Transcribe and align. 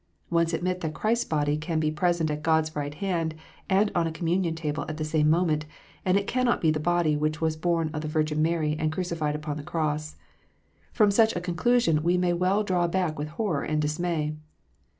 Once 0.31 0.51
admit 0.51 0.81
that 0.81 0.95
Christ 0.95 1.25
s 1.25 1.29
body 1.29 1.57
can 1.57 1.79
be 1.79 1.91
present 1.91 2.31
at 2.31 2.41
God 2.41 2.63
s 2.63 2.75
right 2.75 2.95
hand 2.95 3.35
and 3.69 3.91
on 3.93 4.07
a 4.07 4.11
communion 4.11 4.55
table 4.55 4.83
at 4.89 4.97
the 4.97 5.05
same 5.05 5.29
moment, 5.29 5.67
and 6.03 6.17
it 6.17 6.25
cannot 6.25 6.59
be 6.59 6.71
the 6.71 6.79
body 6.79 7.15
which 7.15 7.39
was 7.39 7.55
born 7.55 7.91
of 7.93 8.01
the 8.01 8.07
Virgin 8.07 8.41
Mary 8.41 8.75
and 8.79 8.91
crucified 8.91 9.35
upon 9.35 9.57
the 9.57 9.61
Cross. 9.61 10.15
From 10.91 11.11
such 11.11 11.35
a 11.35 11.39
conclusion 11.39 12.01
we 12.01 12.17
may 12.17 12.33
well 12.33 12.63
draw 12.63 12.87
back 12.87 13.19
with 13.19 13.27
horror 13.27 13.61
and 13.61 13.79
dismay. 13.79 14.33